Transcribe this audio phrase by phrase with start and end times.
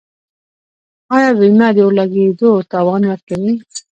[1.15, 3.53] آیا بیمه د اور لګیدو تاوان ورکوي؟